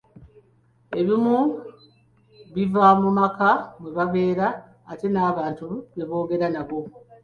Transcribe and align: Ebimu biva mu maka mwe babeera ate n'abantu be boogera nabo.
Ebimu 0.99 1.37
biva 2.53 2.85
mu 3.01 3.09
maka 3.19 3.51
mwe 3.79 3.89
babeera 3.97 4.47
ate 4.91 5.07
n'abantu 5.11 5.67
be 5.95 6.03
boogera 6.09 6.47
nabo. 6.53 6.79